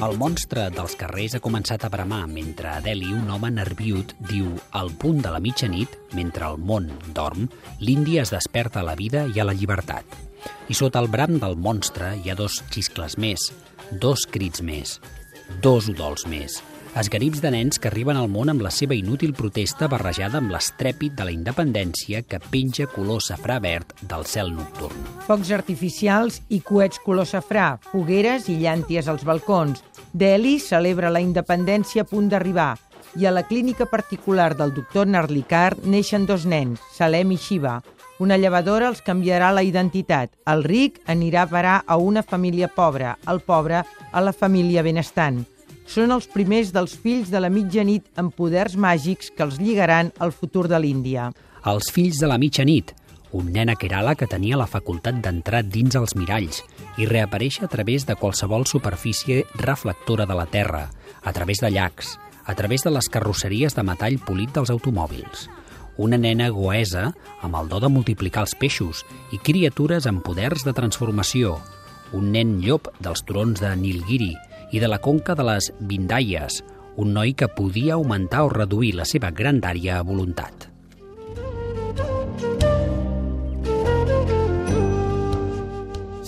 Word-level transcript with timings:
El 0.00 0.16
monstre 0.18 0.64
dels 0.74 0.96
carrers 0.98 1.36
ha 1.36 1.40
començat 1.44 1.84
a 1.86 1.90
bramar 1.92 2.24
mentre 2.26 2.66
a 2.72 2.80
Delhi 2.82 3.12
un 3.14 3.30
home 3.30 3.46
nerviut 3.54 4.16
diu 4.26 4.48
al 4.74 4.90
punt 4.98 5.20
de 5.22 5.30
la 5.30 5.38
mitjanit, 5.38 5.94
mentre 6.18 6.48
el 6.48 6.58
món 6.58 6.90
dorm, 7.14 7.46
l'Índia 7.78 8.24
es 8.24 8.34
desperta 8.34 8.82
a 8.82 8.88
la 8.88 8.96
vida 8.98 9.28
i 9.30 9.38
a 9.38 9.46
la 9.46 9.54
llibertat. 9.54 10.02
I 10.66 10.74
sota 10.74 10.98
el 10.98 11.06
bram 11.14 11.38
del 11.38 11.54
monstre 11.54 12.16
hi 12.18 12.32
ha 12.32 12.34
dos 12.34 12.64
xiscles 12.74 13.14
més, 13.14 13.52
dos 14.02 14.26
crits 14.26 14.66
més, 14.66 14.98
dos 15.62 15.86
udols 15.94 16.26
més, 16.26 16.58
esgarips 16.96 17.40
de 17.40 17.50
nens 17.54 17.78
que 17.78 17.88
arriben 17.88 18.18
al 18.18 18.28
món 18.28 18.50
amb 18.50 18.62
la 18.64 18.70
seva 18.74 18.96
inútil 18.98 19.32
protesta 19.36 19.86
barrejada 19.88 20.40
amb 20.40 20.50
l'estrèpit 20.50 21.14
de 21.14 21.26
la 21.26 21.34
independència 21.34 22.22
que 22.26 22.40
penja 22.50 22.88
color 22.90 23.22
safrà 23.22 23.60
verd 23.62 23.94
del 24.02 24.26
cel 24.26 24.50
nocturn. 24.54 24.96
Focs 25.28 25.52
artificials 25.54 26.40
i 26.48 26.60
coets 26.66 26.98
color 27.04 27.28
safrà, 27.30 27.76
fogueres 27.92 28.48
i 28.50 28.58
llànties 28.64 29.08
als 29.08 29.24
balcons. 29.24 29.84
Delhi 30.12 30.58
celebra 30.58 31.12
la 31.14 31.22
independència 31.22 32.02
a 32.02 32.10
punt 32.10 32.28
d'arribar 32.32 32.74
i 33.18 33.26
a 33.26 33.32
la 33.34 33.44
clínica 33.46 33.86
particular 33.86 34.54
del 34.58 34.74
doctor 34.74 35.06
Narlikar 35.06 35.76
neixen 35.84 36.26
dos 36.26 36.44
nens, 36.46 36.82
Salem 36.94 37.32
i 37.32 37.38
Shiva. 37.38 37.80
Una 38.20 38.36
llevadora 38.36 38.90
els 38.90 39.00
canviarà 39.00 39.48
la 39.54 39.62
identitat. 39.64 40.34
El 40.46 40.66
ric 40.66 41.00
anirà 41.06 41.46
a 41.46 41.50
parar 41.50 41.78
a 41.86 41.96
una 41.96 42.22
família 42.22 42.68
pobra, 42.68 43.16
el 43.26 43.40
pobre 43.40 43.80
a 44.12 44.20
la 44.20 44.34
família 44.34 44.82
benestant 44.82 45.40
són 45.90 46.14
els 46.14 46.28
primers 46.30 46.70
dels 46.70 46.94
fills 46.94 47.32
de 47.32 47.40
la 47.42 47.50
mitjanit 47.50 48.06
amb 48.20 48.34
poders 48.36 48.76
màgics 48.78 49.32
que 49.34 49.42
els 49.42 49.58
lligaran 49.58 50.12
al 50.22 50.30
futur 50.30 50.68
de 50.70 50.78
l'Índia. 50.78 51.30
Els 51.66 51.90
fills 51.90 52.20
de 52.22 52.28
la 52.30 52.38
mitjanit, 52.38 52.92
un 53.34 53.50
nen 53.54 53.72
a 53.72 53.76
Kerala 53.78 54.14
que 54.14 54.28
tenia 54.30 54.58
la 54.58 54.68
facultat 54.70 55.18
d'entrar 55.22 55.64
dins 55.66 55.96
els 55.98 56.14
miralls 56.18 56.62
i 56.98 57.08
reaparèixer 57.10 57.66
a 57.66 57.70
través 57.72 58.06
de 58.06 58.14
qualsevol 58.18 58.66
superfície 58.70 59.44
reflectora 59.58 60.26
de 60.26 60.36
la 60.38 60.46
Terra, 60.46 60.84
a 61.22 61.32
través 61.32 61.58
de 61.62 61.70
llacs, 61.74 62.16
a 62.46 62.54
través 62.54 62.86
de 62.86 62.90
les 62.94 63.08
carrosseries 63.10 63.74
de 63.74 63.84
metall 63.86 64.18
polit 64.26 64.54
dels 64.54 64.70
automòbils. 64.70 65.48
Una 65.98 66.18
nena 66.18 66.48
goesa 66.54 67.10
amb 67.42 67.58
el 67.58 67.68
do 67.68 67.80
de 67.82 67.90
multiplicar 67.90 68.46
els 68.46 68.54
peixos 68.54 69.02
i 69.34 69.42
criatures 69.42 70.06
amb 70.06 70.22
poders 70.22 70.62
de 70.64 70.72
transformació. 70.72 71.58
Un 72.14 72.30
nen 72.34 72.60
llop 72.62 72.88
dels 73.02 73.22
turons 73.26 73.60
de 73.62 73.74
Nilgiri 73.76 74.32
i 74.70 74.80
de 74.80 74.88
la 74.88 75.00
conca 75.02 75.34
de 75.34 75.46
les 75.46 75.70
Vindaies, 75.80 76.60
un 76.96 77.14
noi 77.14 77.34
que 77.34 77.48
podia 77.48 77.94
augmentar 77.94 78.44
o 78.46 78.50
reduir 78.52 78.94
la 78.98 79.06
seva 79.08 79.30
grandària 79.30 79.98
a 79.98 80.04
voluntat. 80.06 80.68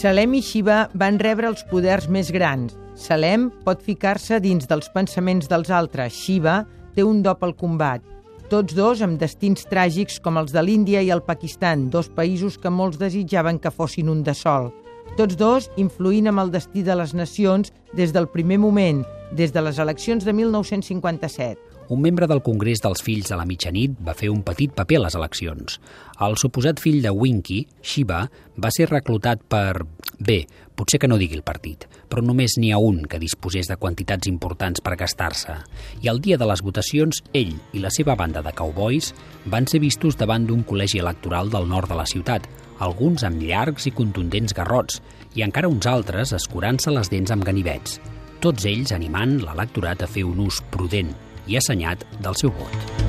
Salem 0.00 0.38
i 0.38 0.40
Shiva 0.40 0.86
van 0.96 1.18
rebre 1.20 1.50
els 1.50 1.60
poders 1.68 2.06
més 2.08 2.30
grans. 2.32 2.72
Salem 2.96 3.50
pot 3.66 3.82
ficar-se 3.84 4.38
dins 4.40 4.64
dels 4.68 4.88
pensaments 4.94 5.50
dels 5.50 5.68
altres. 5.68 6.14
Shiva 6.16 6.62
té 6.94 7.04
un 7.04 7.20
do 7.20 7.34
pel 7.36 7.52
combat. 7.52 8.00
Tots 8.48 8.74
dos 8.74 9.02
amb 9.04 9.20
destins 9.20 9.68
tràgics 9.68 10.16
com 10.24 10.40
els 10.40 10.54
de 10.56 10.62
l'Índia 10.64 11.02
i 11.04 11.10
el 11.12 11.20
Pakistan, 11.22 11.90
dos 11.92 12.08
països 12.16 12.56
que 12.58 12.72
molts 12.72 12.98
desitjaven 12.98 13.60
que 13.60 13.70
fossin 13.70 14.08
un 14.08 14.24
de 14.24 14.34
sol. 14.34 14.72
Tots 15.18 15.36
dos 15.36 15.70
influint 15.80 16.30
amb 16.30 16.42
el 16.42 16.52
destí 16.54 16.84
de 16.86 16.94
les 16.94 17.14
nacions 17.14 17.72
des 17.96 18.12
del 18.14 18.28
primer 18.30 18.60
moment, 18.62 19.02
des 19.32 19.52
de 19.52 19.62
les 19.62 19.78
eleccions 19.78 20.24
de 20.24 20.32
1957. 20.32 21.58
Un 21.90 22.00
membre 22.00 22.28
del 22.30 22.38
Congrés 22.46 22.78
dels 22.78 23.02
Fills 23.02 23.32
de 23.32 23.36
la 23.38 23.44
Mitjanit 23.46 23.96
va 24.06 24.14
fer 24.14 24.28
un 24.30 24.44
petit 24.46 24.70
paper 24.70 25.00
a 25.00 25.04
les 25.08 25.16
eleccions. 25.18 25.80
El 26.22 26.36
suposat 26.38 26.78
fill 26.78 27.00
de 27.02 27.10
Winky, 27.10 27.64
Shiva, 27.82 28.20
va 28.62 28.70
ser 28.70 28.86
reclutat 28.90 29.42
per... 29.50 29.82
Bé, 30.20 30.44
potser 30.78 31.00
que 31.02 31.08
no 31.10 31.18
digui 31.18 31.34
el 31.38 31.42
partit, 31.42 31.88
però 32.06 32.22
només 32.22 32.54
n'hi 32.60 32.70
ha 32.70 32.78
un 32.78 33.02
que 33.10 33.18
disposés 33.18 33.66
de 33.66 33.78
quantitats 33.80 34.30
importants 34.30 34.84
per 34.84 34.94
gastar-se. 35.00 35.56
I 36.04 36.12
el 36.12 36.22
dia 36.22 36.38
de 36.38 36.46
les 36.46 36.62
votacions, 36.62 37.22
ell 37.34 37.56
i 37.72 37.82
la 37.82 37.90
seva 37.90 38.14
banda 38.14 38.44
de 38.46 38.54
cowboys 38.54 39.10
van 39.50 39.66
ser 39.66 39.82
vistos 39.82 40.20
davant 40.20 40.46
d'un 40.46 40.62
col·legi 40.62 41.02
electoral 41.02 41.50
del 41.50 41.66
nord 41.66 41.90
de 41.90 41.98
la 41.98 42.06
ciutat, 42.06 42.46
alguns 42.78 43.26
amb 43.26 43.42
llargs 43.42 43.90
i 43.90 43.96
contundents 43.96 44.54
garrots 44.54 45.02
i 45.34 45.42
encara 45.42 45.68
uns 45.68 45.90
altres 45.90 46.36
escurant-se 46.38 46.94
les 46.94 47.10
dents 47.10 47.34
amb 47.34 47.44
ganivets, 47.44 47.98
tots 48.40 48.64
ells 48.64 48.94
animant 48.96 49.36
l'electorat 49.44 50.00
a 50.00 50.08
fer 50.08 50.24
un 50.24 50.38
ús 50.46 50.62
prudent 50.72 51.10
i 51.46 51.58
assenyat 51.60 52.06
del 52.24 52.36
seu 52.40 52.52
vot. 52.56 53.08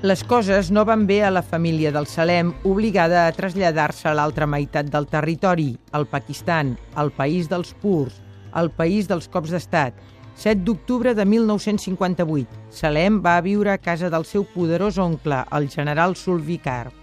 Les 0.00 0.22
coses 0.24 0.70
no 0.72 0.86
van 0.88 1.02
bé 1.04 1.18
a 1.22 1.30
la 1.30 1.42
família 1.44 1.90
del 1.92 2.06
Salem, 2.08 2.54
obligada 2.64 3.26
a 3.26 3.32
traslladar-se 3.36 4.08
a 4.08 4.14
l'altra 4.16 4.46
meitat 4.48 4.88
del 4.88 5.04
territori, 5.12 5.74
al 5.92 6.06
Pakistan, 6.08 6.72
al 6.96 7.12
país 7.12 7.50
dels 7.52 7.74
purs, 7.82 8.16
al 8.56 8.72
país 8.72 9.10
dels 9.10 9.28
cops 9.28 9.52
d'estat. 9.52 9.98
7 10.40 10.64
d'octubre 10.64 11.12
de 11.12 11.26
1958, 11.28 12.62
Salem 12.72 13.20
va 13.20 13.36
viure 13.44 13.74
a 13.74 13.82
casa 13.82 14.08
del 14.08 14.24
seu 14.24 14.48
poderós 14.54 14.96
oncle, 14.96 15.42
el 15.52 15.68
general 15.68 16.16
Sulvikar. 16.16 16.99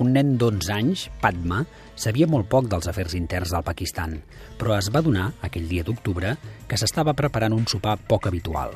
Un 0.00 0.14
nen 0.16 0.36
d'11 0.40 0.72
anys, 0.72 1.04
Padma, 1.20 1.60
sabia 2.00 2.26
molt 2.30 2.48
poc 2.48 2.70
dels 2.72 2.88
afers 2.88 3.12
interns 3.18 3.52
del 3.52 3.66
Pakistan, 3.66 4.16
però 4.58 4.78
es 4.78 4.88
va 4.94 5.02
donar, 5.04 5.32
aquell 5.44 5.68
dia 5.68 5.84
d'octubre, 5.84 6.36
que 6.68 6.78
s'estava 6.80 7.12
preparant 7.18 7.52
un 7.52 7.68
sopar 7.68 7.98
poc 8.08 8.30
habitual. 8.30 8.72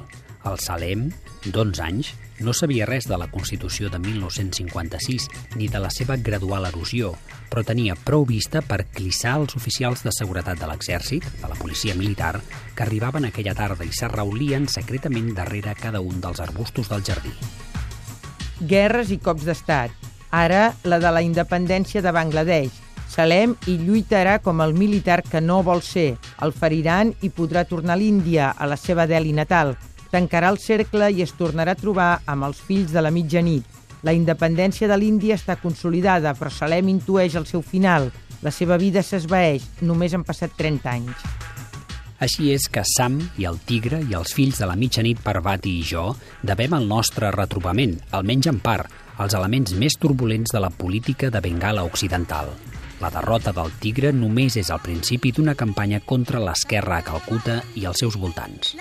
El 0.47 0.61
Salem, 0.63 1.09
d'11 1.47 1.83
anys, 1.83 2.13
no 2.39 2.53
sabia 2.53 2.87
res 2.87 3.09
de 3.09 3.17
la 3.19 3.31
Constitució 3.33 3.89
de 3.91 3.99
1956 3.99 5.29
ni 5.57 5.71
de 5.73 5.81
la 5.81 5.91
seva 5.91 6.19
gradual 6.21 6.69
erosió, 6.69 7.15
però 7.51 7.65
tenia 7.65 7.97
prou 7.97 8.27
vista 8.29 8.61
per 8.63 8.85
clissar 8.93 9.39
els 9.41 9.57
oficials 9.57 10.05
de 10.05 10.13
seguretat 10.15 10.61
de 10.61 10.69
l'exèrcit, 10.69 11.25
de 11.41 11.49
la 11.49 11.59
policia 11.59 11.97
militar, 11.97 12.37
que 12.77 12.85
arribaven 12.85 13.27
aquella 13.27 13.57
tarda 13.57 13.89
i 13.89 13.95
s'arraulien 13.95 14.69
secretament 14.69 15.33
darrere 15.35 15.75
cada 15.81 16.05
un 16.05 16.21
dels 16.21 16.45
arbustos 16.45 16.93
del 16.93 17.03
jardí. 17.09 17.33
Guerres 18.61 19.11
i 19.13 19.19
cops 19.19 19.49
d'estat, 19.49 20.06
ara 20.31 20.75
la 20.85 20.99
de 20.99 21.13
la 21.13 21.23
independència 21.23 22.03
de 22.03 22.13
Bangladesh. 22.13 22.83
Salem 23.09 23.55
hi 23.67 23.77
lluitarà 23.81 24.41
com 24.43 24.61
el 24.61 24.75
militar 24.75 25.23
que 25.23 25.41
no 25.41 25.63
vol 25.65 25.81
ser. 25.83 26.17
El 26.43 26.53
feriran 26.53 27.15
i 27.23 27.31
podrà 27.31 27.65
tornar 27.65 27.95
a 27.95 28.01
l'Índia, 28.01 28.51
a 28.53 28.67
la 28.67 28.77
seva 28.77 29.07
Delhi 29.07 29.33
natal. 29.33 29.77
Tancarà 30.11 30.51
el 30.53 30.59
cercle 30.59 31.09
i 31.13 31.23
es 31.23 31.33
tornarà 31.39 31.73
a 31.77 31.81
trobar 31.81 32.11
amb 32.27 32.49
els 32.49 32.61
fills 32.61 32.93
de 32.93 33.03
la 33.03 33.15
mitjanit. 33.15 33.65
La 34.03 34.13
independència 34.13 34.89
de 34.91 34.99
l'Índia 34.99 35.39
està 35.39 35.57
consolidada, 35.57 36.35
però 36.37 36.51
Salem 36.53 36.91
intueix 36.93 37.35
el 37.39 37.47
seu 37.47 37.63
final. 37.63 38.11
La 38.43 38.53
seva 38.53 38.77
vida 38.77 39.03
s'esvaeix, 39.03 39.65
només 39.81 40.15
han 40.15 40.27
passat 40.27 40.53
30 40.59 40.93
anys. 40.93 41.25
Així 42.21 42.51
és 42.53 42.69
que 42.73 42.85
Sam 42.89 43.19
i 43.37 43.45
el 43.49 43.59
tigre 43.69 44.01
i 44.01 44.15
els 44.17 44.33
fills 44.37 44.61
de 44.61 44.69
la 44.69 44.77
mitjanit 44.77 45.21
Parvati 45.25 45.79
i 45.81 45.83
jo 45.85 46.11
devem 46.43 46.77
el 46.79 46.87
nostre 46.89 47.33
retrobament, 47.35 47.99
almenys 48.17 48.49
en 48.53 48.61
part, 48.65 48.89
els 49.23 49.35
elements 49.35 49.75
més 49.81 49.97
turbulents 50.01 50.53
de 50.53 50.61
la 50.61 50.71
política 50.71 51.31
de 51.33 51.41
Bengala 51.41 51.85
Occidental. 51.89 52.53
La 53.01 53.11
derrota 53.13 53.53
del 53.57 53.73
Tigre 53.81 54.13
només 54.13 54.57
és 54.61 54.73
el 54.73 54.81
principi 54.85 55.33
d'una 55.37 55.57
campanya 55.57 56.01
contra 56.01 56.41
l'esquerra 56.41 57.01
a 57.01 57.05
Calcuta 57.05 57.61
i 57.77 57.85
els 57.89 58.05
seus 58.05 58.17
voltants. 58.21 58.77